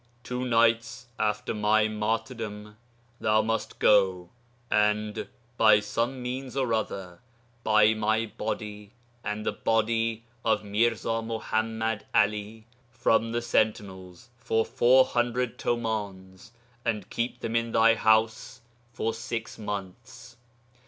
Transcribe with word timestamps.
'Two 0.23 0.43
nights 0.45 1.05
after 1.19 1.53
my 1.53 1.87
martyrdom 1.87 2.75
thou 3.19 3.39
must 3.39 3.77
go 3.77 4.31
and, 4.71 5.27
by 5.57 5.79
some 5.79 6.23
means 6.23 6.57
or 6.57 6.73
other, 6.73 7.19
buy 7.63 7.93
my 7.93 8.25
body 8.25 8.93
and 9.23 9.45
the 9.45 9.51
body 9.51 10.23
of 10.43 10.63
Mirza 10.63 11.21
Muḥammad 11.21 12.01
'Ali 12.15 12.65
from 12.89 13.31
the 13.31 13.43
sentinels 13.43 14.29
for 14.39 14.65
400 14.65 15.59
tumāns, 15.59 16.49
and 16.83 17.11
keep 17.11 17.41
them 17.41 17.55
in 17.55 17.71
thy 17.71 17.93
house 17.93 18.61
for 18.91 19.13
six 19.13 19.59
months. 19.59 20.35